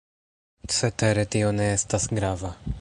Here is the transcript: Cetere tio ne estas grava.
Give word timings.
Cetere 0.77 1.27
tio 1.37 1.53
ne 1.61 1.71
estas 1.77 2.11
grava. 2.21 2.55